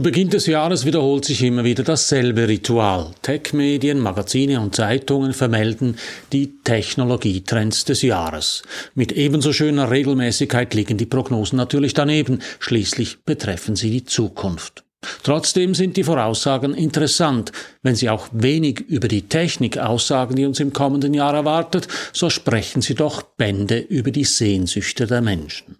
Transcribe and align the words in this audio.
Zu 0.00 0.04
Beginn 0.04 0.30
des 0.30 0.46
Jahres 0.46 0.86
wiederholt 0.86 1.26
sich 1.26 1.42
immer 1.42 1.62
wieder 1.62 1.82
dasselbe 1.82 2.48
Ritual. 2.48 3.10
Tech-Medien, 3.20 3.98
Magazine 3.98 4.58
und 4.58 4.74
Zeitungen 4.74 5.34
vermelden 5.34 5.98
die 6.32 6.54
Technologietrends 6.64 7.84
des 7.84 8.00
Jahres. 8.00 8.62
Mit 8.94 9.12
ebenso 9.12 9.52
schöner 9.52 9.90
Regelmäßigkeit 9.90 10.72
liegen 10.72 10.96
die 10.96 11.04
Prognosen 11.04 11.58
natürlich 11.58 11.92
daneben. 11.92 12.40
Schließlich 12.60 13.24
betreffen 13.26 13.76
sie 13.76 13.90
die 13.90 14.06
Zukunft. 14.06 14.84
Trotzdem 15.22 15.74
sind 15.74 15.98
die 15.98 16.04
Voraussagen 16.04 16.72
interessant. 16.72 17.52
Wenn 17.82 17.94
sie 17.94 18.08
auch 18.08 18.28
wenig 18.32 18.80
über 18.80 19.06
die 19.06 19.28
Technik 19.28 19.76
aussagen, 19.76 20.34
die 20.34 20.46
uns 20.46 20.60
im 20.60 20.72
kommenden 20.72 21.12
Jahr 21.12 21.34
erwartet, 21.34 21.88
so 22.14 22.30
sprechen 22.30 22.80
sie 22.80 22.94
doch 22.94 23.20
Bände 23.20 23.78
über 23.78 24.12
die 24.12 24.24
Sehnsüchte 24.24 25.06
der 25.06 25.20
Menschen. 25.20 25.76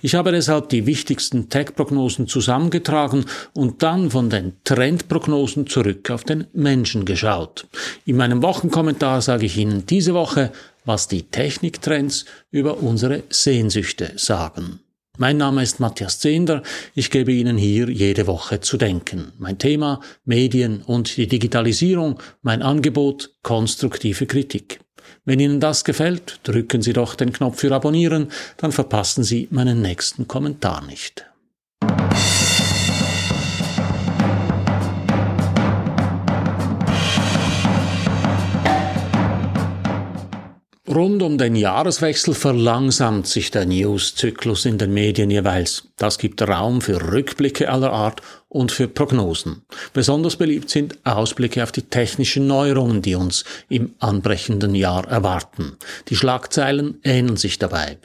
Ich 0.00 0.14
habe 0.14 0.32
deshalb 0.32 0.68
die 0.68 0.86
wichtigsten 0.86 1.48
Tech-Prognosen 1.48 2.26
zusammengetragen 2.26 3.24
und 3.54 3.82
dann 3.82 4.10
von 4.10 4.30
den 4.30 4.54
Trendprognosen 4.64 5.66
zurück 5.66 6.10
auf 6.10 6.24
den 6.24 6.46
Menschen 6.52 7.04
geschaut. 7.04 7.66
In 8.04 8.16
meinem 8.16 8.42
Wochenkommentar 8.42 9.22
sage 9.22 9.46
ich 9.46 9.56
Ihnen 9.56 9.86
diese 9.86 10.14
Woche, 10.14 10.52
was 10.84 11.08
die 11.08 11.22
Techniktrends 11.22 12.24
über 12.50 12.78
unsere 12.78 13.22
Sehnsüchte 13.30 14.12
sagen. 14.16 14.80
Mein 15.18 15.36
Name 15.36 15.62
ist 15.62 15.78
Matthias 15.78 16.18
Zehnder. 16.20 16.62
Ich 16.94 17.10
gebe 17.10 17.32
Ihnen 17.32 17.56
hier 17.56 17.88
jede 17.90 18.26
Woche 18.26 18.60
zu 18.60 18.78
denken. 18.78 19.32
Mein 19.38 19.58
Thema 19.58 20.00
Medien 20.24 20.82
und 20.82 21.16
die 21.16 21.28
Digitalisierung, 21.28 22.18
mein 22.40 22.62
Angebot 22.62 23.30
konstruktive 23.42 24.26
Kritik. 24.26 24.80
Wenn 25.24 25.38
Ihnen 25.38 25.60
das 25.60 25.84
gefällt, 25.84 26.40
drücken 26.42 26.82
Sie 26.82 26.92
doch 26.92 27.14
den 27.14 27.32
Knopf 27.32 27.60
für 27.60 27.72
Abonnieren, 27.72 28.32
dann 28.56 28.72
verpassen 28.72 29.22
Sie 29.22 29.46
meinen 29.50 29.80
nächsten 29.80 30.26
Kommentar 30.26 30.84
nicht. 30.84 31.31
Rund 40.94 41.22
um 41.22 41.38
den 41.38 41.56
Jahreswechsel 41.56 42.34
verlangsamt 42.34 43.26
sich 43.26 43.50
der 43.50 43.64
News-Zyklus 43.64 44.66
in 44.66 44.76
den 44.76 44.92
Medien 44.92 45.30
jeweils. 45.30 45.88
Das 45.96 46.18
gibt 46.18 46.42
Raum 46.42 46.82
für 46.82 47.12
Rückblicke 47.12 47.70
aller 47.70 47.90
Art 47.90 48.20
und 48.50 48.72
für 48.72 48.88
Prognosen. 48.88 49.62
Besonders 49.94 50.36
beliebt 50.36 50.68
sind 50.68 50.98
Ausblicke 51.04 51.62
auf 51.62 51.72
die 51.72 51.82
technischen 51.82 52.46
Neuerungen, 52.46 53.00
die 53.00 53.14
uns 53.14 53.44
im 53.70 53.94
anbrechenden 54.00 54.74
Jahr 54.74 55.08
erwarten. 55.08 55.78
Die 56.08 56.16
Schlagzeilen 56.16 57.00
ähneln 57.04 57.38
sich 57.38 57.58
dabei. 57.58 57.96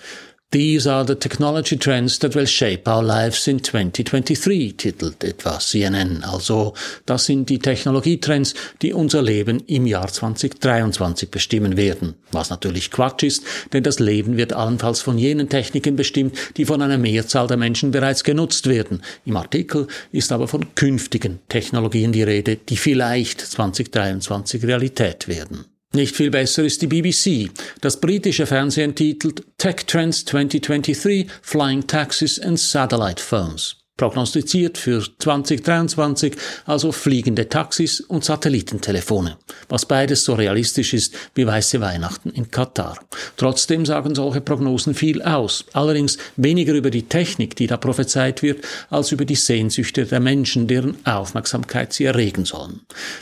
These 0.51 0.89
are 0.89 1.05
the 1.05 1.15
technology 1.15 1.75
trends 1.75 2.19
that 2.19 2.33
will 2.33 2.45
shape 2.45 2.87
our 2.87 3.03
lives 3.03 3.47
in 3.47 3.61
2023, 3.61 4.77
titelt 4.77 5.21
etwa 5.21 5.59
CNN. 5.59 6.23
Also, 6.23 6.73
das 7.05 7.25
sind 7.25 7.49
die 7.49 7.59
Technologietrends, 7.59 8.53
die 8.81 8.93
unser 8.93 9.21
Leben 9.21 9.61
im 9.67 9.85
Jahr 9.85 10.07
2023 10.07 11.29
bestimmen 11.29 11.75
werden. 11.75 12.15
Was 12.31 12.49
natürlich 12.49 12.91
Quatsch 12.91 13.23
ist, 13.23 13.43
denn 13.73 13.83
das 13.83 13.99
Leben 13.99 14.37
wird 14.37 14.53
allenfalls 14.53 15.01
von 15.01 15.17
jenen 15.17 15.49
Techniken 15.49 15.97
bestimmt, 15.97 16.37
die 16.55 16.63
von 16.63 16.81
einer 16.81 16.97
Mehrzahl 16.97 17.47
der 17.47 17.57
Menschen 17.57 17.91
bereits 17.91 18.23
genutzt 18.23 18.67
werden. 18.67 19.01
Im 19.25 19.35
Artikel 19.35 19.87
ist 20.13 20.31
aber 20.31 20.47
von 20.47 20.73
künftigen 20.75 21.41
Technologien 21.49 22.13
die 22.13 22.23
Rede, 22.23 22.55
die 22.55 22.77
vielleicht 22.77 23.41
2023 23.41 24.63
Realität 24.63 25.27
werden. 25.27 25.65
Nicht 25.93 26.15
viel 26.15 26.29
besser 26.29 26.63
ist 26.63 26.81
die 26.81 26.87
BBC. 26.87 27.49
Das 27.81 27.99
britische 27.99 28.45
Fernsehen 28.45 28.93
titelt 28.93 29.43
Tech 29.57 29.85
Trends 29.87 30.25
2023 30.25 31.27
Flying 31.41 31.87
Taxis 31.87 32.39
and 32.39 32.59
Satellite 32.59 33.23
Phones 33.23 33.86
prognostiziert 33.97 34.77
für 34.77 35.03
2023 35.19 36.35
also 36.65 36.91
fliegende 36.91 37.49
Taxis 37.49 37.99
und 37.99 38.23
Satellitentelefone, 38.23 39.37
was 39.67 39.85
beides 39.85 40.23
so 40.23 40.35
realistisch 40.35 40.93
ist 40.93 41.15
wie 41.33 41.47
weiße 41.47 41.81
Weihnachten 41.81 42.29
in 42.29 42.51
Katar. 42.51 42.99
Trotzdem 43.35 43.85
sagen 43.85 44.15
solche 44.15 44.41
Prognosen 44.41 44.93
viel 44.93 45.21
aus, 45.23 45.65
allerdings 45.73 46.17
weniger 46.35 46.73
über 46.73 46.91
die 46.91 47.03
Technik, 47.03 47.55
die 47.55 47.67
da 47.67 47.77
prophezeit 47.77 48.43
wird, 48.43 48.63
als 48.89 49.11
über 49.11 49.25
die 49.25 49.35
Sehnsüchte 49.35 50.05
der 50.05 50.19
Menschen, 50.19 50.67
deren 50.67 50.95
Aufmerksamkeit 51.05 51.91
sie 51.91 52.05
erregen 52.05 52.45
sollen. 52.45 52.81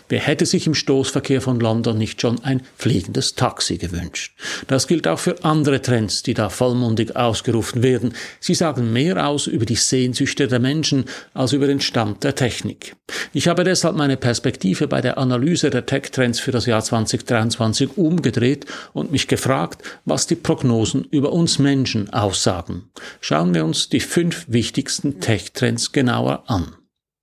Wer 0.09 0.19
hätte 0.19 0.45
sich 0.45 0.67
im 0.67 0.73
Stoßverkehr 0.73 1.41
von 1.41 1.59
London 1.59 1.97
nicht 1.97 2.19
schon 2.19 2.43
ein 2.43 2.61
fliegendes 2.77 3.35
Taxi 3.35 3.77
gewünscht? 3.77 4.33
Das 4.67 4.87
gilt 4.87 5.07
auch 5.07 5.19
für 5.19 5.43
andere 5.45 5.81
Trends, 5.81 6.23
die 6.23 6.33
da 6.33 6.49
vollmundig 6.49 7.15
ausgerufen 7.15 7.81
werden. 7.81 8.13
Sie 8.39 8.55
sagen 8.55 8.91
mehr 8.91 9.27
aus 9.27 9.47
über 9.47 9.65
die 9.65 9.75
Sehnsüchte 9.75 10.47
der 10.47 10.59
Menschen 10.65 11.05
als 11.35 11.53
über 11.53 11.67
den 11.67 11.79
Stand 11.79 12.23
der 12.23 12.33
Technik. 12.33 12.95
Ich 13.33 13.47
habe 13.47 13.63
deshalb 13.63 13.95
meine 13.95 14.17
Perspektive 14.17 14.87
bei 14.87 14.99
der 14.99 15.19
Analyse 15.19 15.69
der 15.69 15.85
Tech-Trends 15.85 16.39
für 16.39 16.51
das 16.51 16.65
Jahr 16.65 16.81
2023 16.81 17.97
umgedreht 17.97 18.65
und 18.93 19.11
mich 19.11 19.27
gefragt, 19.27 19.83
was 20.05 20.25
die 20.25 20.35
Prognosen 20.35 21.05
über 21.11 21.31
uns 21.31 21.59
Menschen 21.59 22.11
aussagen. 22.11 22.89
Schauen 23.21 23.53
wir 23.53 23.63
uns 23.63 23.89
die 23.89 23.99
fünf 23.99 24.45
wichtigsten 24.47 25.19
Tech-Trends 25.19 25.91
genauer 25.91 26.43
an. 26.47 26.75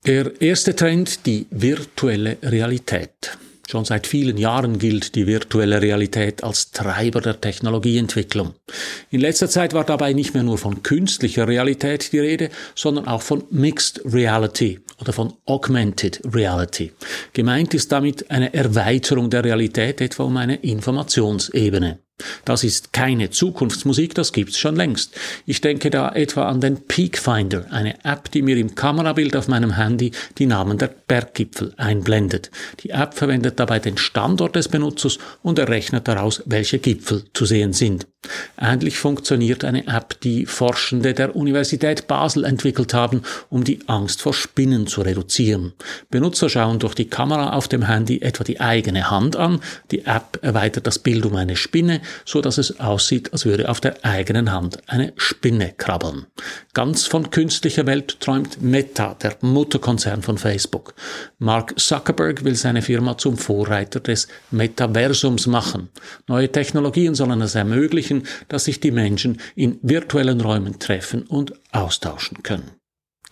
Der 0.06 0.40
erste 0.40 0.76
Trend, 0.76 1.26
die 1.26 1.46
virtuelle 1.50 2.38
Realität. 2.42 3.36
Schon 3.68 3.84
seit 3.84 4.06
vielen 4.06 4.36
Jahren 4.36 4.78
gilt 4.78 5.14
die 5.14 5.26
virtuelle 5.26 5.80
Realität 5.80 6.42
als 6.42 6.72
Treiber 6.72 7.20
der 7.20 7.40
Technologieentwicklung. 7.40 8.54
In 9.10 9.20
letzter 9.20 9.48
Zeit 9.48 9.72
war 9.72 9.84
dabei 9.84 10.12
nicht 10.12 10.34
mehr 10.34 10.42
nur 10.42 10.58
von 10.58 10.82
künstlicher 10.82 11.46
Realität 11.46 12.12
die 12.12 12.18
Rede, 12.18 12.50
sondern 12.74 13.06
auch 13.06 13.22
von 13.22 13.44
Mixed 13.50 14.02
Reality 14.04 14.80
oder 15.00 15.12
von 15.12 15.34
Augmented 15.46 16.20
Reality. 16.34 16.92
Gemeint 17.32 17.72
ist 17.74 17.92
damit 17.92 18.30
eine 18.30 18.52
Erweiterung 18.52 19.30
der 19.30 19.44
Realität 19.44 20.00
etwa 20.00 20.24
um 20.24 20.36
eine 20.36 20.56
Informationsebene. 20.56 21.98
Das 22.44 22.64
ist 22.64 22.92
keine 22.92 23.30
Zukunftsmusik, 23.30 24.14
das 24.14 24.32
gibt's 24.32 24.58
schon 24.58 24.76
längst. 24.76 25.14
Ich 25.46 25.60
denke 25.60 25.90
da 25.90 26.10
etwa 26.10 26.48
an 26.48 26.60
den 26.60 26.86
Peak 26.86 27.18
Finder, 27.18 27.66
eine 27.70 28.04
App, 28.04 28.30
die 28.30 28.42
mir 28.42 28.56
im 28.56 28.74
Kamerabild 28.74 29.36
auf 29.36 29.48
meinem 29.48 29.76
Handy 29.76 30.12
die 30.38 30.46
Namen 30.46 30.78
der 30.78 30.94
Berggipfel 31.06 31.74
einblendet. 31.76 32.50
Die 32.80 32.90
App 32.90 33.14
verwendet 33.14 33.60
dabei 33.60 33.78
den 33.78 33.98
Standort 33.98 34.56
des 34.56 34.68
Benutzers 34.68 35.18
und 35.42 35.58
errechnet 35.58 36.08
daraus, 36.08 36.42
welche 36.46 36.78
Gipfel 36.78 37.24
zu 37.32 37.44
sehen 37.44 37.72
sind. 37.72 38.06
Ähnlich 38.56 38.98
funktioniert 38.98 39.64
eine 39.64 39.88
App, 39.88 40.20
die 40.20 40.46
Forschende 40.46 41.12
der 41.12 41.34
Universität 41.34 42.06
Basel 42.06 42.44
entwickelt 42.44 42.94
haben, 42.94 43.22
um 43.50 43.64
die 43.64 43.80
Angst 43.88 44.22
vor 44.22 44.32
Spinnen 44.32 44.86
zu 44.86 45.00
reduzieren. 45.00 45.72
Benutzer 46.08 46.48
schauen 46.48 46.78
durch 46.78 46.94
die 46.94 47.08
Kamera 47.08 47.54
auf 47.54 47.66
dem 47.66 47.82
Handy 47.88 48.20
etwa 48.20 48.44
die 48.44 48.60
eigene 48.60 49.10
Hand 49.10 49.34
an. 49.34 49.60
Die 49.90 50.04
App 50.04 50.38
erweitert 50.42 50.86
das 50.86 51.00
Bild 51.00 51.26
um 51.26 51.34
eine 51.34 51.56
Spinne, 51.56 52.00
so 52.24 52.40
dass 52.40 52.58
es 52.58 52.80
aussieht, 52.80 53.32
als 53.32 53.44
würde 53.44 53.68
auf 53.68 53.80
der 53.80 54.04
eigenen 54.04 54.52
Hand 54.52 54.78
eine 54.86 55.12
Spinne 55.16 55.72
krabbeln. 55.76 56.26
Ganz 56.74 57.06
von 57.06 57.30
künstlicher 57.30 57.86
Welt 57.86 58.20
träumt 58.20 58.62
Meta, 58.62 59.14
der 59.14 59.36
Mutterkonzern 59.40 60.22
von 60.22 60.38
Facebook. 60.38 60.94
Mark 61.38 61.78
Zuckerberg 61.78 62.44
will 62.44 62.54
seine 62.54 62.82
Firma 62.82 63.16
zum 63.16 63.36
Vorreiter 63.36 64.00
des 64.00 64.28
Metaversums 64.50 65.46
machen. 65.46 65.88
Neue 66.28 66.50
Technologien 66.50 67.14
sollen 67.14 67.40
es 67.40 67.54
ermöglichen, 67.54 68.24
dass 68.48 68.64
sich 68.64 68.80
die 68.80 68.90
Menschen 68.90 69.40
in 69.54 69.78
virtuellen 69.82 70.40
Räumen 70.40 70.78
treffen 70.78 71.22
und 71.22 71.52
austauschen 71.72 72.42
können. 72.42 72.81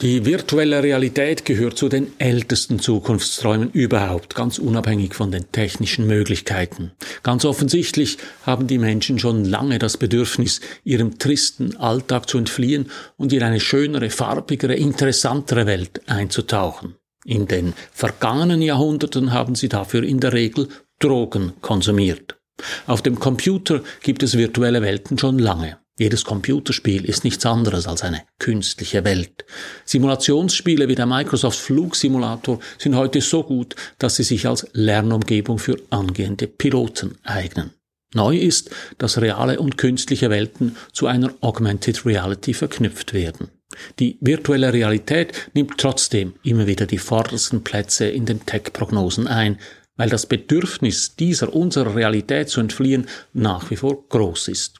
Die 0.03 0.25
virtuelle 0.25 0.83
Realität 0.83 1.45
gehört 1.45 1.77
zu 1.77 1.91
den 1.91 2.13
ältesten 2.19 2.79
Zukunftsträumen 2.79 3.71
überhaupt, 3.71 4.35
ganz 4.35 4.59
unabhängig 4.59 5.15
von 5.15 5.31
den 5.31 5.53
technischen 5.53 6.07
Möglichkeiten. 6.07 6.93
Ganz 7.23 7.45
offensichtlich 7.45 8.17
haben 8.47 8.67
die 8.67 8.79
Menschen 8.79 9.19
schon 9.19 9.45
lange 9.45 9.79
das 9.79 9.99
Bedürfnis, 9.99 10.63
ihrem 10.85 11.19
tristen 11.19 11.77
Alltag 11.77 12.31
zu 12.31 12.39
entfliehen 12.39 12.91
und 13.19 13.35
in 13.35 13.43
eine 13.43 13.61
schönere, 13.61 14.09
farbigere, 14.09 14.75
interessantere 14.75 15.67
Welt 15.67 16.01
einzutauchen. 16.09 16.95
In 17.27 17.47
den 17.47 17.75
vergangenen 17.93 18.63
Jahrhunderten 18.63 19.35
haben 19.35 19.55
sie 19.55 19.69
dafür 19.69 20.03
in 20.03 20.19
der 20.19 20.33
Regel 20.33 20.69
Drogen 20.99 21.53
konsumiert. 21.61 22.39
Auf 22.87 23.03
dem 23.03 23.19
Computer 23.19 23.83
gibt 24.03 24.23
es 24.23 24.39
virtuelle 24.39 24.81
Welten 24.81 25.19
schon 25.19 25.39
lange. 25.39 25.77
Jedes 25.99 26.25
Computerspiel 26.25 27.05
ist 27.05 27.25
nichts 27.25 27.45
anderes 27.45 27.87
als 27.87 28.03
eine 28.03 28.23
künstliche 28.39 29.05
Welt. 29.05 29.45
Simulationsspiele 29.85 30.89
wie 30.89 30.95
der 30.95 31.07
Microsoft 31.07 31.59
Flugsimulator 31.59 32.59
sind 32.79 32.97
heute 32.97 33.21
so 33.21 33.43
gut, 33.43 33.77
dass 33.99 34.17
sie 34.17 34.23
sich 34.23 34.47
als 34.47 34.67
Lernumgebung 34.73 35.59
für 35.59 35.77
angehende 35.91 36.47
Piloten 36.47 37.19
eignen. 37.23 37.73
Neu 38.15 38.37
ist, 38.37 38.71
dass 38.99 39.21
reale 39.21 39.61
und 39.61 39.79
künstliche 39.79 40.31
Welten 40.31 40.77
zu 40.93 41.07
einer 41.07 41.33
Augmented 41.43 42.05
Reality 42.07 42.55
verknüpft 42.55 43.13
werden. 43.13 43.51
Die 44.01 44.19
virtuelle 44.21 44.73
Realität 44.73 45.51
nimmt 45.55 45.79
trotzdem 45.79 46.35
immer 46.43 46.67
wieder 46.67 46.87
die 46.87 46.99
vordersten 46.99 47.63
Plätze 47.63 48.07
in 48.07 48.27
den 48.27 48.45
Tech-Prognosen 48.45 49.29
ein, 49.29 49.59
weil 49.97 50.09
das 50.09 50.27
Bedürfnis 50.27 51.15
dieser 51.15 51.55
unserer 51.55 51.95
Realität 51.95 52.49
zu 52.49 52.61
entfliehen 52.61 53.07
nach 53.33 53.71
wie 53.71 53.77
vor 53.77 54.09
groß 54.09 54.49
ist. 54.49 54.80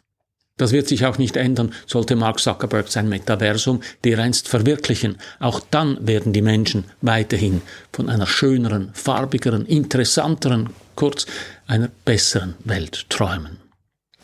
Das 0.61 0.73
wird 0.73 0.89
sich 0.89 1.07
auch 1.07 1.17
nicht 1.17 1.39
ändern, 1.39 1.73
sollte 1.87 2.17
Mark 2.17 2.39
Zuckerberg 2.39 2.89
sein 2.89 3.09
Metaversum 3.09 3.81
dereinst 4.05 4.47
verwirklichen. 4.47 5.17
Auch 5.39 5.61
dann 5.71 6.07
werden 6.07 6.35
die 6.35 6.43
Menschen 6.43 6.85
weiterhin 7.01 7.63
von 7.95 8.11
einer 8.11 8.27
schöneren, 8.27 8.91
farbigeren, 8.93 9.65
interessanteren, 9.65 10.69
kurz 10.97 11.25
einer 11.67 11.89
besseren 12.05 12.57
Welt 12.63 13.09
träumen. 13.09 13.57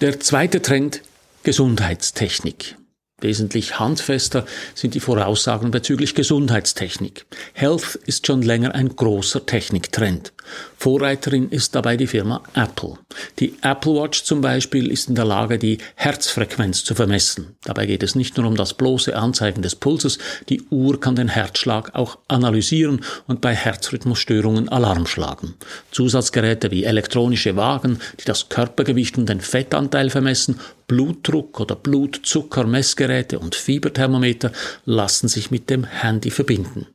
Der 0.03 0.21
zweite 0.21 0.61
Trend 0.61 1.01
Gesundheitstechnik. 1.43 2.77
Wesentlich 3.23 3.79
handfester 3.79 4.45
sind 4.75 4.93
die 4.93 5.01
Voraussagen 5.01 5.71
bezüglich 5.71 6.15
Gesundheitstechnik. 6.15 7.25
Health 7.55 7.99
ist 8.05 8.27
schon 8.27 8.43
länger 8.43 8.75
ein 8.75 8.95
großer 8.95 9.47
Techniktrend. 9.47 10.35
Vorreiterin 10.77 11.51
ist 11.51 11.75
dabei 11.75 11.97
die 11.97 12.07
Firma 12.07 12.43
Apple. 12.55 12.95
Die 13.39 13.55
Apple 13.63 13.95
Watch 13.95 14.25
zum 14.25 14.41
Beispiel 14.41 14.91
ist 14.91 15.09
in 15.09 15.15
der 15.15 15.25
Lage, 15.25 15.59
die 15.59 15.79
Herzfrequenz 15.95 16.85
zu 16.85 16.95
vermessen. 16.95 17.57
Dabei 17.65 17.87
geht 17.87 18.03
es 18.03 18.15
nicht 18.15 18.37
nur 18.37 18.47
um 18.47 18.57
das 18.57 18.75
bloße 18.75 19.17
Anzeigen 19.17 19.63
des 19.63 19.77
Pulses, 19.77 20.19
die 20.49 20.63
Uhr 20.71 21.01
kann 21.01 21.17
den 21.17 21.29
Herzschlag 21.29 21.95
auch 21.95 22.19
analysieren 22.29 23.01
und 23.27 23.41
bei 23.41 23.55
Herzrhythmusstörungen 23.55 24.69
Alarm 24.69 25.07
schlagen. 25.07 25.55
Zusatzgeräte 25.91 26.71
wie 26.71 26.85
elektronische 26.85 27.57
Wagen, 27.57 27.99
die 28.21 28.25
das 28.25 28.49
Körpergewicht 28.49 29.19
und 29.19 29.29
den 29.29 29.41
Fettanteil 29.41 30.11
vermessen, 30.11 30.61
Blutdruck 30.87 31.59
oder 31.59 31.75
Blutzuckermessgeräte 31.75 33.39
und 33.39 33.55
Fieberthermometer 33.55 34.53
lassen 34.85 35.29
sich 35.29 35.51
mit 35.51 35.69
dem 35.69 35.85
Handy 35.85 36.31
verbinden. 36.31 36.87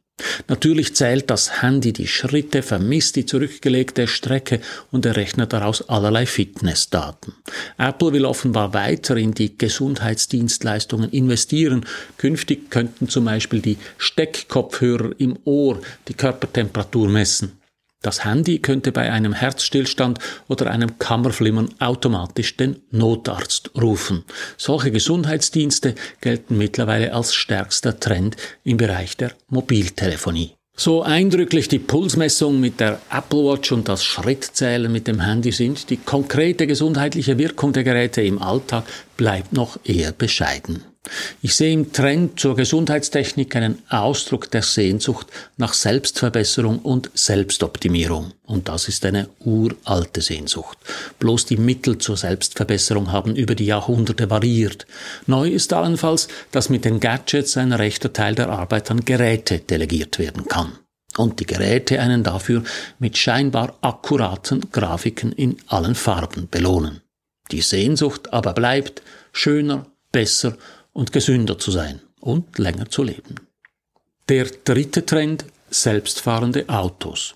Natürlich 0.48 0.96
zählt 0.96 1.30
das 1.30 1.62
Handy 1.62 1.94
die 1.94 2.08
Schritte, 2.08 2.62
vermisst 2.62 3.16
die 3.16 3.26
zurückgelegte 3.26 4.08
Strecke 4.08 4.62
und 4.92 5.06
errechnet 5.06 5.54
daraus 5.54 5.88
allerlei 5.88 6.26
Fitnessdaten. 6.26 7.34
Apple 7.78 8.14
will 8.14 8.26
offenbar 8.26 8.74
weiter 8.74 9.18
in 9.18 9.34
die 9.34 9.58
Gesundheitsdienstleistungen 9.58 11.12
investieren. 11.12 11.86
Künftig 12.18 12.70
könnten 12.70 13.10
zum 13.10 13.26
Beispiel 13.26 13.62
die 13.62 13.78
Steckkopfhörer 13.98 15.12
im 15.18 15.38
Ohr 15.46 15.80
die 16.08 16.14
Körpertemperatur 16.14 17.10
messen. 17.10 17.61
Das 18.02 18.26
Handy 18.26 18.60
könnte 18.60 18.92
bei 18.92 19.12
einem 19.12 19.34
Herzstillstand 19.34 20.18
oder 20.48 20.72
einem 20.72 20.98
Kammerflimmern 20.98 21.70
automatisch 21.80 22.58
den 22.58 22.82
Notarzt 22.90 23.72
rufen. 23.80 24.24
Solche 24.58 24.92
Gesundheitsdienste 24.92 25.94
gelten 26.20 26.58
mittlerweile 26.58 27.14
als 27.14 27.36
stärkster 27.36 28.00
Trend 28.00 28.38
im 28.64 28.78
Bereich 28.78 29.18
der 29.18 29.34
Mobiltelefonie. 29.50 30.56
So 30.76 31.04
eindrücklich 31.04 31.68
die 31.68 31.78
Pulsmessung 31.78 32.60
mit 32.60 32.80
der 32.80 33.00
Apple 33.12 33.44
Watch 33.44 33.72
und 33.72 33.88
das 33.88 34.04
Schrittzählen 34.04 34.92
mit 34.92 35.08
dem 35.08 35.20
Handy 35.20 35.52
sind, 35.52 35.92
die 35.92 35.98
konkrete 35.98 36.66
gesundheitliche 36.66 37.38
Wirkung 37.38 37.72
der 37.72 37.84
Geräte 37.84 38.24
im 38.24 38.42
Alltag 38.42 38.84
bleibt 39.16 39.54
noch 39.54 39.78
eher 39.84 40.12
bescheiden. 40.12 40.84
Ich 41.42 41.56
sehe 41.56 41.74
im 41.74 41.92
Trend 41.92 42.40
zur 42.40 42.56
Gesundheitstechnik 42.56 43.56
einen 43.56 43.82
Ausdruck 43.90 44.52
der 44.52 44.62
Sehnsucht 44.62 45.28
nach 45.58 45.74
Selbstverbesserung 45.74 46.80
und 46.80 47.10
Selbstoptimierung. 47.16 48.34
Und 48.46 48.70
das 48.70 48.88
ist 48.88 49.04
eine 49.06 49.28
uralte 49.40 50.22
Sehnsucht. 50.22 50.78
Bloß 51.18 51.48
die 51.48 51.58
Mittel 51.58 51.98
zur 51.98 52.18
Selbstverbesserung 52.18 53.12
haben 53.12 53.36
über 53.36 53.56
die 53.56 53.66
Jahrhunderte 53.66 54.30
variiert. 54.30 54.86
Neu 55.26 55.50
ist 55.50 55.74
allenfalls, 55.74 56.28
dass 56.52 56.70
mit 56.70 56.86
den 56.86 57.00
Gadgets 57.00 57.58
ein 57.58 57.74
rechter 57.74 58.14
Teil 58.14 58.36
der 58.36 58.50
Arbeit 58.50 58.92
an 58.92 59.04
Geräte 59.04 59.60
delegiert 59.60 60.20
werden 60.20 60.46
kann. 60.48 60.74
Und 61.18 61.40
die 61.40 61.46
Geräte 61.46 62.00
einen 62.00 62.24
dafür 62.24 62.64
mit 63.00 63.18
scheinbar 63.18 63.76
akkuraten 63.82 64.70
Grafiken 64.72 65.32
in 65.32 65.58
allen 65.68 65.96
Farben 65.96 66.48
belohnen. 66.50 67.02
Die 67.52 67.62
Sehnsucht 67.62 68.32
aber 68.32 68.54
bleibt 68.54 69.02
schöner, 69.34 69.88
besser 70.12 70.58
und 70.94 71.12
gesünder 71.12 71.58
zu 71.58 71.72
sein 71.72 72.02
und 72.20 72.58
länger 72.58 72.90
zu 72.90 73.04
leben. 73.04 73.36
Der 74.30 74.46
dritte 74.46 75.06
Trend, 75.06 75.46
selbstfahrende 75.70 76.70
Autos. 76.70 77.36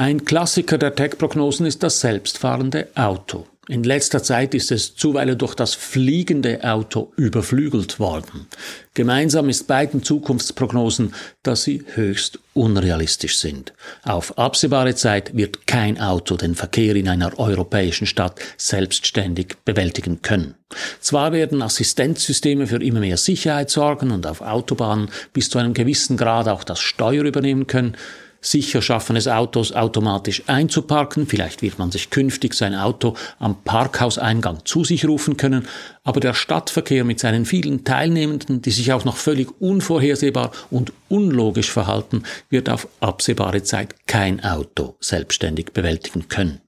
Ein 0.00 0.24
Klassiker 0.24 0.78
der 0.78 0.94
Tech-Prognosen 0.94 1.66
ist 1.66 1.82
das 1.82 2.00
selbstfahrende 2.00 2.88
Auto. 2.94 3.46
In 3.68 3.84
letzter 3.84 4.22
Zeit 4.22 4.54
ist 4.54 4.72
es 4.72 4.96
zuweilen 4.96 5.36
durch 5.36 5.54
das 5.54 5.74
fliegende 5.74 6.64
Auto 6.64 7.12
überflügelt 7.18 8.00
worden. 8.00 8.46
Gemeinsam 8.94 9.50
ist 9.50 9.66
beiden 9.66 10.02
Zukunftsprognosen, 10.02 11.14
dass 11.42 11.64
sie 11.64 11.84
höchst 11.92 12.38
unrealistisch 12.54 13.36
sind. 13.36 13.74
Auf 14.02 14.38
absehbare 14.38 14.94
Zeit 14.94 15.36
wird 15.36 15.66
kein 15.66 16.00
Auto 16.00 16.38
den 16.38 16.54
Verkehr 16.54 16.96
in 16.96 17.06
einer 17.06 17.38
europäischen 17.38 18.06
Stadt 18.06 18.40
selbstständig 18.56 19.56
bewältigen 19.66 20.22
können. 20.22 20.54
Zwar 21.00 21.32
werden 21.32 21.60
Assistenzsysteme 21.60 22.66
für 22.66 22.82
immer 22.82 23.00
mehr 23.00 23.18
Sicherheit 23.18 23.68
sorgen 23.68 24.12
und 24.12 24.26
auf 24.26 24.40
Autobahnen 24.40 25.10
bis 25.34 25.50
zu 25.50 25.58
einem 25.58 25.74
gewissen 25.74 26.16
Grad 26.16 26.48
auch 26.48 26.64
das 26.64 26.80
Steuer 26.80 27.24
übernehmen 27.24 27.66
können, 27.66 27.98
sicher 28.40 28.82
schaffen 28.82 29.16
es 29.16 29.28
Autos 29.28 29.72
automatisch 29.72 30.42
einzuparken. 30.46 31.26
Vielleicht 31.26 31.62
wird 31.62 31.78
man 31.78 31.90
sich 31.90 32.10
künftig 32.10 32.54
sein 32.54 32.74
Auto 32.74 33.14
am 33.38 33.62
Parkhauseingang 33.62 34.64
zu 34.64 34.84
sich 34.84 35.06
rufen 35.06 35.36
können. 35.36 35.66
Aber 36.04 36.20
der 36.20 36.34
Stadtverkehr 36.34 37.04
mit 37.04 37.20
seinen 37.20 37.44
vielen 37.44 37.84
Teilnehmenden, 37.84 38.62
die 38.62 38.70
sich 38.70 38.92
auch 38.92 39.04
noch 39.04 39.16
völlig 39.16 39.48
unvorhersehbar 39.60 40.52
und 40.70 40.92
unlogisch 41.08 41.70
verhalten, 41.70 42.22
wird 42.48 42.68
auf 42.70 42.88
absehbare 43.00 43.62
Zeit 43.62 44.06
kein 44.06 44.42
Auto 44.42 44.96
selbstständig 45.00 45.72
bewältigen 45.72 46.28
können. 46.28 46.60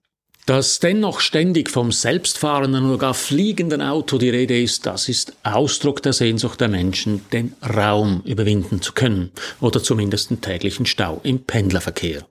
Dass 0.45 0.81
dennoch 0.81 1.21
ständig 1.21 1.71
vom 1.71 1.93
selbstfahrenden 1.93 2.87
oder 2.87 2.99
gar 2.99 3.15
fliegenden 3.15 3.81
Auto 3.81 4.19
die 4.19 4.29
Rede 4.29 4.61
ist, 4.61 4.87
das 4.87 5.09
ist 5.09 5.35
Ausdruck 5.45 6.03
der 6.03 6.13
Sehnsucht 6.13 6.61
der 6.61 6.67
Menschen, 6.67 7.21
den 7.33 7.55
Raum 7.63 8.23
überwinden 8.25 8.83
zu 8.83 8.93
können 8.93 9.31
oder 9.61 9.81
zumindest 9.81 10.31
den 10.31 10.41
täglichen 10.41 10.85
Stau 10.85 11.21
im 11.23 11.45
Pendlerverkehr. 11.45 12.27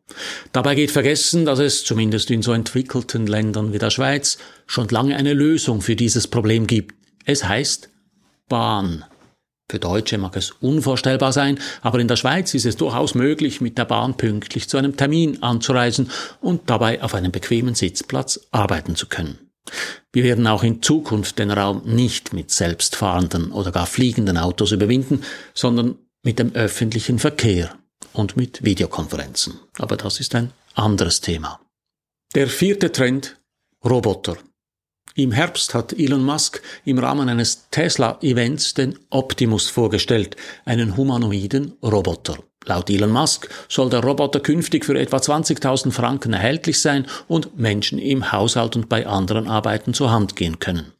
Dabei 0.51 0.75
geht 0.75 0.91
vergessen, 0.91 1.45
dass 1.45 1.59
es 1.59 1.85
zumindest 1.85 2.31
in 2.31 2.41
so 2.41 2.51
entwickelten 2.51 3.27
Ländern 3.27 3.71
wie 3.71 3.79
der 3.79 3.91
Schweiz 3.91 4.37
schon 4.67 4.89
lange 4.89 5.15
eine 5.15 5.33
Lösung 5.33 5.79
für 5.81 5.95
dieses 5.95 6.27
Problem 6.27 6.67
gibt. 6.67 6.95
Es 7.23 7.45
heißt 7.45 7.89
Bahn. 8.49 9.05
Für 9.71 9.79
Deutsche 9.79 10.17
mag 10.17 10.35
es 10.35 10.51
unvorstellbar 10.59 11.31
sein, 11.31 11.57
aber 11.81 11.99
in 11.99 12.09
der 12.09 12.17
Schweiz 12.17 12.53
ist 12.53 12.65
es 12.65 12.75
durchaus 12.75 13.15
möglich, 13.15 13.61
mit 13.61 13.77
der 13.77 13.85
Bahn 13.85 14.17
pünktlich 14.17 14.67
zu 14.67 14.75
einem 14.75 14.97
Termin 14.97 15.41
anzureisen 15.41 16.11
und 16.41 16.69
dabei 16.69 17.01
auf 17.01 17.15
einem 17.15 17.31
bequemen 17.31 17.73
Sitzplatz 17.73 18.41
arbeiten 18.51 18.97
zu 18.97 19.07
können. 19.07 19.37
Wir 20.11 20.25
werden 20.25 20.45
auch 20.45 20.63
in 20.63 20.81
Zukunft 20.81 21.39
den 21.39 21.51
Raum 21.51 21.83
nicht 21.85 22.33
mit 22.33 22.51
selbstfahrenden 22.51 23.53
oder 23.53 23.71
gar 23.71 23.85
fliegenden 23.85 24.37
Autos 24.37 24.73
überwinden, 24.73 25.23
sondern 25.53 25.95
mit 26.21 26.37
dem 26.37 26.53
öffentlichen 26.53 27.17
Verkehr 27.17 27.73
und 28.11 28.35
mit 28.35 28.65
Videokonferenzen. 28.65 29.57
Aber 29.79 29.95
das 29.95 30.19
ist 30.19 30.35
ein 30.35 30.51
anderes 30.75 31.21
Thema. 31.21 31.61
Der 32.35 32.47
vierte 32.47 32.91
Trend 32.91 33.39
Roboter. 33.85 34.35
Im 35.15 35.31
Herbst 35.31 35.73
hat 35.73 35.91
Elon 35.93 36.23
Musk 36.23 36.61
im 36.85 36.97
Rahmen 36.97 37.27
eines 37.27 37.67
Tesla-Events 37.69 38.73
den 38.75 38.97
Optimus 39.09 39.67
vorgestellt, 39.69 40.37
einen 40.63 40.95
humanoiden 40.95 41.73
Roboter. 41.83 42.37
Laut 42.65 42.91
Elon 42.91 43.09
Musk 43.09 43.49
soll 43.69 43.89
der 43.89 44.01
Roboter 44.01 44.39
künftig 44.39 44.85
für 44.85 44.97
etwa 44.97 45.17
20.000 45.17 45.91
Franken 45.91 46.33
erhältlich 46.33 46.79
sein 46.79 47.07
und 47.27 47.57
Menschen 47.57 47.97
im 47.97 48.31
Haushalt 48.31 48.75
und 48.75 48.87
bei 48.87 49.07
anderen 49.07 49.47
Arbeiten 49.47 49.95
zur 49.95 50.11
Hand 50.11 50.35
gehen 50.35 50.59
können. 50.59 50.93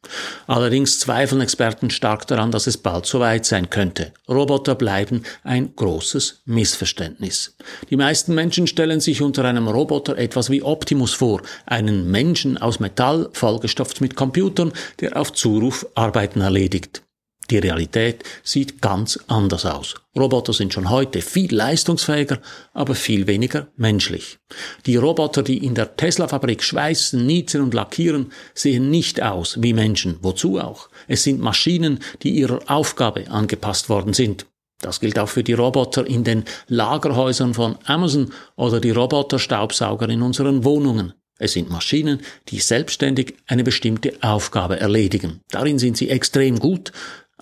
Allerdings 0.48 0.98
zweifeln 0.98 1.40
Experten 1.40 1.90
stark 1.90 2.26
daran, 2.26 2.50
dass 2.50 2.66
es 2.66 2.78
bald 2.78 3.06
soweit 3.06 3.46
sein 3.46 3.70
könnte. 3.70 4.12
Roboter 4.28 4.74
bleiben 4.74 5.22
ein 5.44 5.76
großes 5.76 6.42
Missverständnis. 6.46 7.56
Die 7.90 7.96
meisten 7.96 8.34
Menschen 8.34 8.66
stellen 8.66 8.98
sich 8.98 9.22
unter 9.22 9.44
einem 9.44 9.68
Roboter 9.68 10.18
etwas 10.18 10.50
wie 10.50 10.64
Optimus 10.64 11.14
vor, 11.14 11.42
einen 11.66 12.10
Menschen 12.10 12.58
aus 12.58 12.80
Metall, 12.80 13.30
vollgestopft 13.34 14.00
mit 14.00 14.16
Computern, 14.16 14.72
der 15.00 15.16
auf 15.16 15.32
Zuruf 15.32 15.86
Arbeiten 15.94 16.40
erledigt. 16.40 17.02
Die 17.50 17.58
Realität 17.58 18.24
sieht 18.42 18.80
ganz 18.80 19.18
anders 19.26 19.66
aus. 19.66 19.96
Roboter 20.16 20.52
sind 20.52 20.72
schon 20.72 20.90
heute 20.90 21.22
viel 21.22 21.54
leistungsfähiger, 21.54 22.38
aber 22.72 22.94
viel 22.94 23.26
weniger 23.26 23.68
menschlich. 23.76 24.38
Die 24.86 24.96
Roboter, 24.96 25.42
die 25.42 25.64
in 25.64 25.74
der 25.74 25.96
Tesla-Fabrik 25.96 26.62
schweißen, 26.62 27.24
niezen 27.24 27.62
und 27.62 27.74
lackieren, 27.74 28.32
sehen 28.54 28.90
nicht 28.90 29.22
aus 29.22 29.60
wie 29.60 29.72
Menschen. 29.72 30.18
Wozu 30.22 30.58
auch? 30.58 30.88
Es 31.08 31.24
sind 31.24 31.40
Maschinen, 31.40 31.98
die 32.22 32.30
ihrer 32.30 32.60
Aufgabe 32.68 33.30
angepasst 33.30 33.88
worden 33.88 34.12
sind. 34.12 34.46
Das 34.80 35.00
gilt 35.00 35.18
auch 35.18 35.28
für 35.28 35.44
die 35.44 35.52
Roboter 35.52 36.06
in 36.06 36.24
den 36.24 36.44
Lagerhäusern 36.66 37.54
von 37.54 37.78
Amazon 37.84 38.32
oder 38.56 38.80
die 38.80 38.90
Roboterstaubsauger 38.90 40.08
in 40.08 40.22
unseren 40.22 40.64
Wohnungen. 40.64 41.14
Es 41.38 41.54
sind 41.54 41.70
Maschinen, 41.70 42.20
die 42.48 42.60
selbstständig 42.60 43.34
eine 43.46 43.64
bestimmte 43.64 44.12
Aufgabe 44.20 44.78
erledigen. 44.78 45.40
Darin 45.50 45.78
sind 45.78 45.96
sie 45.96 46.08
extrem 46.08 46.58
gut, 46.58 46.92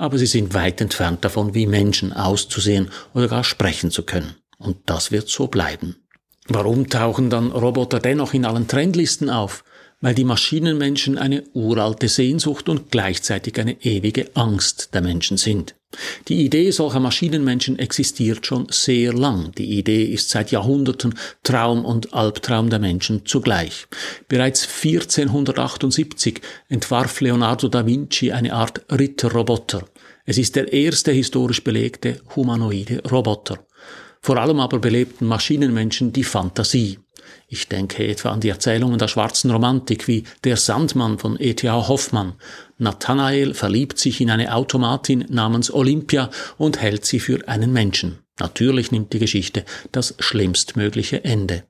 aber 0.01 0.19
sie 0.19 0.27
sind 0.27 0.55
weit 0.55 0.81
entfernt 0.81 1.25
davon, 1.25 1.55
wie 1.55 1.67
Menschen 1.67 2.13
auszusehen 2.13 2.91
oder 3.15 3.29
gar 3.29 3.45
sprechen 3.45 3.91
zu 3.91 4.03
können. 4.03 4.35
Und 4.59 4.79
das 4.87 5.13
wird 5.13 5.29
so 5.29 5.47
bleiben. 5.47 5.97
Warum 6.49 6.89
tauchen 6.89 7.31
dann 7.31 7.53
Roboter 7.53 8.01
dennoch 8.01 8.35
in 8.35 8.45
allen 8.45 8.67
Trendlisten 8.67 9.31
auf? 9.31 9.63
weil 10.01 10.15
die 10.15 10.25
Maschinenmenschen 10.25 11.19
eine 11.19 11.45
uralte 11.53 12.09
Sehnsucht 12.09 12.69
und 12.69 12.91
gleichzeitig 12.91 13.61
eine 13.61 13.85
ewige 13.85 14.31
Angst 14.35 14.95
der 14.95 15.03
Menschen 15.03 15.37
sind. 15.37 15.75
Die 16.29 16.45
Idee 16.45 16.71
solcher 16.71 17.01
Maschinenmenschen 17.01 17.79
existiert 17.79 18.47
schon 18.47 18.67
sehr 18.71 19.13
lang. 19.13 19.53
Die 19.53 19.79
Idee 19.79 20.05
ist 20.05 20.31
seit 20.31 20.53
Jahrhunderten 20.53 21.15
Traum 21.43 21.85
und 21.85 22.15
Albtraum 22.15 22.71
der 22.71 22.79
Menschen 22.79 23.27
zugleich. 23.27 23.87
Bereits 24.29 24.67
1478 24.67 26.41
entwarf 26.69 27.21
Leonardo 27.21 27.69
da 27.69 27.85
Vinci 27.85 28.31
eine 28.31 28.53
Art 28.53 28.83
Ritterroboter. 28.91 29.85
Es 30.25 30.39
ist 30.39 30.55
der 30.55 30.73
erste 30.73 31.11
historisch 31.11 31.65
belegte 31.65 32.21
humanoide 32.37 33.03
Roboter. 33.11 33.59
Vor 34.21 34.37
allem 34.37 34.61
aber 34.61 34.79
belebten 34.79 35.27
Maschinenmenschen 35.27 36.13
die 36.13 36.25
Fantasie. 36.25 36.99
Ich 37.49 37.69
denke 37.69 38.07
etwa 38.07 38.31
an 38.31 38.41
die 38.41 38.49
Erzählungen 38.49 38.99
der 38.99 39.09
schwarzen 39.09 39.51
Romantik 39.51 40.07
wie 40.07 40.25
Der 40.45 40.57
Sandmann 40.57 41.19
von 41.19 41.37
E.T.A. 41.41 41.89
Hoffmann. 41.89 42.35
Nathanael 42.81 43.55
verliebt 43.55 43.99
sich 43.99 44.21
in 44.21 44.31
eine 44.31 44.55
Automatin 44.55 45.27
namens 45.29 45.73
Olympia 45.73 46.31
und 46.59 46.81
hält 46.81 47.05
sie 47.05 47.21
für 47.21 47.47
einen 47.47 47.73
Menschen. 47.73 48.19
Natürlich 48.39 48.91
nimmt 48.91 49.13
die 49.13 49.19
Geschichte 49.19 49.65
das 49.93 50.15
schlimmstmögliche 50.19 51.25
Ende. 51.25 51.65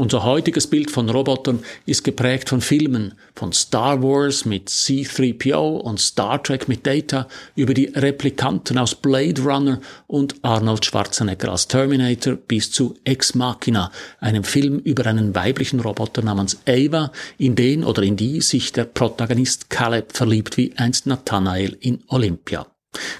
Unser 0.00 0.24
heutiges 0.24 0.66
Bild 0.66 0.90
von 0.90 1.10
Robotern 1.10 1.62
ist 1.84 2.04
geprägt 2.04 2.48
von 2.48 2.62
Filmen, 2.62 3.12
von 3.34 3.52
Star 3.52 4.02
Wars 4.02 4.46
mit 4.46 4.70
C3PO 4.70 5.78
und 5.78 6.00
Star 6.00 6.42
Trek 6.42 6.68
mit 6.68 6.86
Data, 6.86 7.28
über 7.54 7.74
die 7.74 7.84
Replikanten 7.84 8.78
aus 8.78 8.94
Blade 8.94 9.42
Runner 9.42 9.78
und 10.06 10.36
Arnold 10.40 10.86
Schwarzenegger 10.86 11.50
als 11.50 11.68
Terminator 11.68 12.36
bis 12.36 12.72
zu 12.72 12.94
Ex 13.04 13.34
Machina, 13.34 13.92
einem 14.20 14.42
Film 14.42 14.78
über 14.78 15.04
einen 15.04 15.34
weiblichen 15.34 15.80
Roboter 15.80 16.22
namens 16.22 16.56
Ava, 16.66 17.12
in 17.36 17.54
den 17.54 17.84
oder 17.84 18.02
in 18.02 18.16
die 18.16 18.40
sich 18.40 18.72
der 18.72 18.84
Protagonist 18.84 19.68
Caleb 19.68 20.16
verliebt 20.16 20.56
wie 20.56 20.72
einst 20.78 21.06
Nathanael 21.06 21.76
in 21.78 22.02
Olympia. 22.08 22.66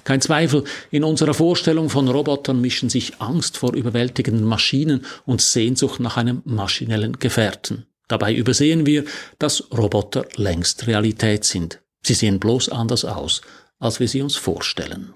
Kein 0.03 0.21
Zweifel, 0.21 0.63
in 0.89 1.03
unserer 1.03 1.33
Vorstellung 1.33 1.89
von 1.89 2.07
Robotern 2.07 2.59
mischen 2.59 2.89
sich 2.89 3.21
Angst 3.21 3.57
vor 3.57 3.73
überwältigenden 3.73 4.45
Maschinen 4.45 5.05
und 5.25 5.41
Sehnsucht 5.41 5.99
nach 5.99 6.17
einem 6.17 6.41
maschinellen 6.45 7.19
Gefährten. 7.19 7.85
Dabei 8.07 8.33
übersehen 8.33 8.85
wir, 8.85 9.05
dass 9.39 9.71
Roboter 9.71 10.25
längst 10.35 10.87
Realität 10.87 11.45
sind. 11.45 11.81
Sie 12.03 12.13
sehen 12.13 12.39
bloß 12.39 12.69
anders 12.69 13.05
aus, 13.05 13.41
als 13.79 13.99
wir 13.99 14.07
sie 14.07 14.21
uns 14.21 14.35
vorstellen. 14.35 15.13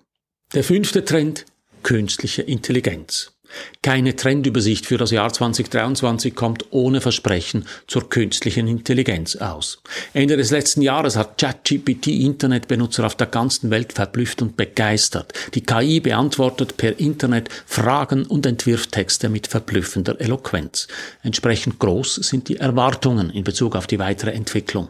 Der 0.53 0.63
fünfte 0.63 1.03
Trend, 1.03 1.45
künstliche 1.83 2.43
Intelligenz. 2.43 3.34
Keine 3.81 4.15
Trendübersicht 4.15 4.85
für 4.85 4.97
das 4.97 5.11
Jahr 5.11 5.31
2023 5.31 6.35
kommt 6.35 6.65
ohne 6.71 7.01
Versprechen 7.01 7.65
zur 7.87 8.09
künstlichen 8.09 8.67
Intelligenz 8.67 9.35
aus. 9.35 9.81
Ende 10.13 10.37
des 10.37 10.51
letzten 10.51 10.81
Jahres 10.81 11.15
hat 11.15 11.37
ChatGPT 11.37 12.07
Internetbenutzer 12.07 13.05
auf 13.05 13.15
der 13.15 13.27
ganzen 13.27 13.69
Welt 13.69 13.93
verblüfft 13.93 14.41
und 14.41 14.57
begeistert. 14.57 15.33
Die 15.53 15.61
KI 15.61 15.99
beantwortet 15.99 16.77
per 16.77 16.99
Internet 16.99 17.49
Fragen 17.65 18.25
und 18.25 18.45
entwirft 18.45 18.91
Texte 18.91 19.29
mit 19.29 19.47
verblüffender 19.47 20.19
Eloquenz. 20.19 20.87
Entsprechend 21.23 21.79
groß 21.79 22.15
sind 22.15 22.49
die 22.49 22.57
Erwartungen 22.57 23.29
in 23.29 23.43
Bezug 23.43 23.75
auf 23.75 23.87
die 23.87 23.99
weitere 23.99 24.31
Entwicklung. 24.31 24.89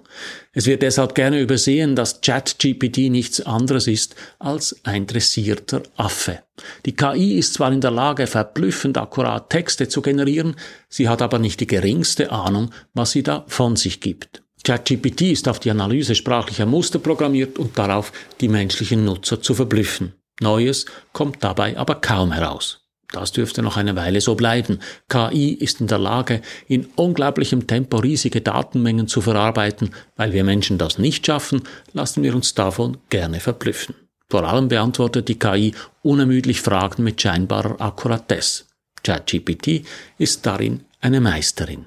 Es 0.58 0.68
wird 0.68 0.84
deshalb 0.84 1.16
gerne 1.16 1.42
übersehen, 1.42 1.98
dass 1.98 2.22
ChatGPT 2.22 3.10
nichts 3.10 3.42
anderes 3.42 3.88
ist 3.88 4.16
als 4.40 4.78
ein 4.84 5.06
dressierter 5.06 5.84
Affe. 5.98 6.40
Die 6.86 6.96
KI 6.96 7.38
ist 7.38 7.56
zwar 7.56 7.74
in 7.74 7.82
der 7.82 7.92
Lage, 7.92 8.26
verblüffend 8.26 8.98
akkurat 8.98 9.50
Texte 9.50 9.90
zu 9.90 10.02
generieren, 10.02 10.56
sie 10.88 11.10
hat 11.10 11.22
aber 11.22 11.40
nicht 11.40 11.60
die 11.60 11.68
geringste 11.68 12.32
Ahnung, 12.32 12.72
was 12.94 13.12
sie 13.12 13.22
da 13.22 13.44
von 13.48 13.76
sich 13.76 14.00
gibt. 14.00 14.44
ChatGPT 14.64 15.24
ist 15.24 15.50
auf 15.50 15.60
die 15.60 15.72
Analyse 15.72 16.16
sprachlicher 16.16 16.66
Muster 16.66 17.00
programmiert 17.00 17.60
und 17.60 17.78
darauf, 17.78 18.14
die 18.40 18.48
menschlichen 18.48 19.04
Nutzer 19.04 19.42
zu 19.42 19.54
verblüffen. 19.56 20.14
Neues 20.40 20.86
kommt 21.12 21.44
dabei 21.44 21.78
aber 21.78 21.96
kaum 21.96 22.32
heraus. 22.32 22.85
Das 23.16 23.32
dürfte 23.32 23.62
noch 23.62 23.78
eine 23.78 23.96
Weile 23.96 24.20
so 24.20 24.36
bleiben. 24.36 24.80
KI 25.08 25.54
ist 25.54 25.80
in 25.80 25.88
der 25.88 26.00
Lage, 26.00 26.42
in 26.68 26.86
unglaublichem 26.98 27.66
Tempo 27.66 27.96
riesige 28.00 28.42
Datenmengen 28.42 29.08
zu 29.08 29.22
verarbeiten. 29.22 29.92
Weil 30.18 30.34
wir 30.34 30.44
Menschen 30.44 30.78
das 30.78 30.98
nicht 30.98 31.26
schaffen, 31.26 31.62
lassen 31.94 32.24
wir 32.24 32.36
uns 32.36 32.56
davon 32.56 32.98
gerne 33.10 33.40
verblüffen. 33.40 33.96
Vor 34.30 34.44
allem 34.44 34.68
beantwortet 34.68 35.30
die 35.30 35.40
KI 35.40 35.74
unermüdlich 36.04 36.60
Fragen 36.60 37.06
mit 37.06 37.22
scheinbarer 37.22 37.80
Akkuratesse. 37.80 38.66
ChatGPT 39.02 39.86
ist 40.18 40.46
darin 40.46 40.82
eine 41.00 41.22
Meisterin. 41.22 41.86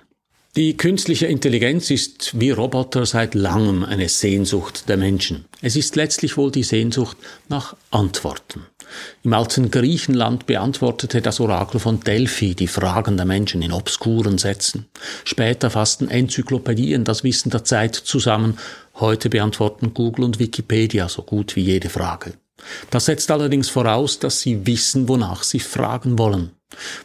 Die 0.57 0.77
künstliche 0.77 1.27
Intelligenz 1.27 1.91
ist 1.91 2.41
wie 2.41 2.51
Roboter 2.51 3.07
seit 3.07 3.35
langem 3.35 3.85
eine 3.85 4.09
Sehnsucht 4.09 4.89
der 4.89 4.97
Menschen. 4.97 5.45
Es 5.61 5.77
ist 5.77 5.95
letztlich 5.95 6.37
wohl 6.37 6.51
die 6.51 6.65
Sehnsucht 6.65 7.17
nach 7.49 7.77
Antworten. 7.91 8.67
Im 9.23 9.35
alten 9.35 9.71
Griechenland 9.71 10.47
beantwortete 10.47 11.21
das 11.21 11.41
Orakel 11.41 11.79
von 11.79 12.01
Delphi 12.01 12.55
die 12.55 12.67
Fragen 12.67 13.17
der 13.17 13.27
Menschen 13.27 13.63
in 13.63 13.73
obskuren 13.73 14.39
Sätzen. 14.39 14.87
Später 15.25 15.71
fassten 15.71 16.09
Enzyklopädien 16.09 17.05
das 17.05 17.25
Wissen 17.25 17.51
der 17.51 17.65
Zeit 17.65 17.95
zusammen. 17.95 18.59
Heute 18.95 19.29
beantworten 19.29 19.93
Google 19.95 20.25
und 20.25 20.39
Wikipedia 20.39 21.09
so 21.09 21.23
gut 21.23 21.55
wie 21.55 21.63
jede 21.63 21.91
Frage. 21.91 22.33
Das 22.91 23.05
setzt 23.05 23.31
allerdings 23.31 23.69
voraus, 23.69 24.19
dass 24.19 24.41
sie 24.41 24.67
wissen, 24.67 25.09
wonach 25.09 25.43
sie 25.43 25.61
fragen 25.61 26.19
wollen. 26.19 26.51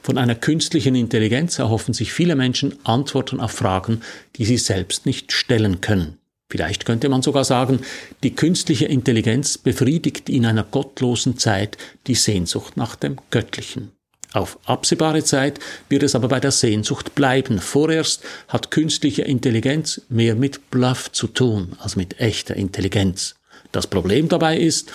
Von 0.02 0.18
einer 0.18 0.36
künstlichen 0.36 0.96
Intelligenz 0.96 1.60
erhoffen 1.60 1.94
sich 1.94 2.14
viele 2.14 2.36
Menschen 2.36 2.76
Antworten 2.84 3.40
auf 3.40 3.52
Fragen, 3.52 4.02
die 4.36 4.46
sie 4.46 4.58
selbst 4.58 5.06
nicht 5.06 5.32
stellen 5.32 5.82
können. 5.82 6.18
Vielleicht 6.50 6.86
könnte 6.86 7.10
man 7.10 7.24
sogar 7.24 7.46
sagen, 7.46 7.80
die 8.22 8.36
künstliche 8.36 8.86
Intelligenz 8.86 9.58
befriedigt 9.58 10.30
in 10.30 10.46
einer 10.46 10.64
gottlosen 10.64 11.38
Zeit 11.38 11.78
die 12.06 12.16
Sehnsucht 12.16 12.78
nach 12.78 12.96
dem 12.96 13.18
Göttlichen. 13.32 13.92
Auf 14.34 14.60
absehbare 14.66 15.24
Zeit 15.24 15.60
wird 15.90 16.04
es 16.04 16.16
aber 16.16 16.28
bei 16.28 16.40
der 16.40 16.52
Sehnsucht 16.52 17.16
bleiben. 17.16 17.60
Vorerst 17.60 18.24
hat 18.48 18.72
künstliche 18.72 19.22
Intelligenz 19.22 20.02
mehr 20.10 20.36
mit 20.36 20.72
Bluff 20.72 21.12
zu 21.12 21.28
tun 21.28 21.74
als 21.80 21.96
mit 21.96 22.20
echter 22.20 22.56
Intelligenz. 22.56 23.36
Das 23.72 23.88
Problem 23.88 24.30
dabei 24.30 24.58
ist, 24.58 24.92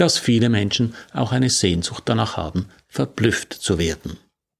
dass 0.00 0.18
viele 0.18 0.48
Menschen 0.48 0.94
auch 1.12 1.32
eine 1.32 1.50
Sehnsucht 1.50 2.04
danach 2.06 2.36
haben, 2.36 2.66
verblüfft 2.88 3.52
zu 3.52 3.78
werden. 3.78 4.16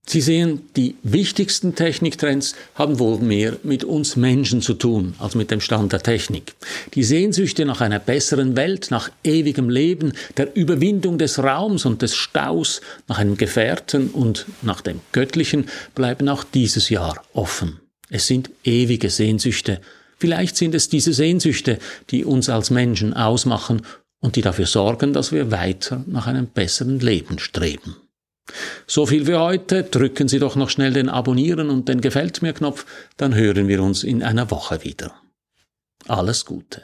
Sie 0.06 0.20
sehen, 0.20 0.62
die 0.76 0.96
wichtigsten 1.02 1.74
Techniktrends 1.76 2.56
haben 2.74 2.98
wohl 2.98 3.18
mehr 3.20 3.56
mit 3.62 3.84
uns 3.84 4.16
Menschen 4.16 4.60
zu 4.60 4.74
tun 4.74 5.14
als 5.18 5.34
mit 5.34 5.50
dem 5.50 5.60
Stand 5.60 5.92
der 5.92 6.02
Technik. 6.02 6.54
Die 6.94 7.04
Sehnsüchte 7.04 7.64
nach 7.64 7.80
einer 7.80 8.00
besseren 8.00 8.56
Welt, 8.56 8.88
nach 8.90 9.10
ewigem 9.22 9.70
Leben, 9.70 10.14
der 10.36 10.56
Überwindung 10.56 11.16
des 11.16 11.38
Raums 11.38 11.84
und 11.84 12.02
des 12.02 12.16
Staus, 12.16 12.80
nach 13.06 13.18
einem 13.18 13.36
Gefährten 13.36 14.08
und 14.08 14.46
nach 14.62 14.80
dem 14.80 15.00
Göttlichen 15.12 15.66
bleiben 15.94 16.28
auch 16.28 16.44
dieses 16.44 16.88
Jahr 16.88 17.22
offen. 17.32 17.78
Es 18.08 18.26
sind 18.26 18.50
ewige 18.64 19.10
Sehnsüchte. 19.10 19.80
Vielleicht 20.18 20.56
sind 20.56 20.74
es 20.74 20.88
diese 20.88 21.12
Sehnsüchte, 21.12 21.78
die 22.10 22.24
uns 22.24 22.48
als 22.48 22.70
Menschen 22.70 23.14
ausmachen 23.14 23.82
und 24.20 24.36
die 24.36 24.42
dafür 24.42 24.66
sorgen, 24.66 25.12
dass 25.12 25.32
wir 25.32 25.50
weiter 25.50 26.04
nach 26.06 26.26
einem 26.26 26.46
besseren 26.46 27.00
Leben 27.00 27.38
streben. 27.38 27.96
So 28.86 29.06
viel 29.06 29.26
für 29.26 29.40
heute. 29.40 29.84
Drücken 29.84 30.28
Sie 30.28 30.38
doch 30.38 30.56
noch 30.56 30.70
schnell 30.70 30.92
den 30.92 31.08
Abonnieren 31.08 31.70
und 31.70 31.88
den 31.88 32.00
Gefällt 32.00 32.42
mir 32.42 32.52
Knopf, 32.52 32.84
dann 33.16 33.34
hören 33.34 33.68
wir 33.68 33.82
uns 33.82 34.02
in 34.02 34.22
einer 34.22 34.50
Woche 34.50 34.84
wieder. 34.84 35.14
Alles 36.08 36.44
Gute. 36.44 36.82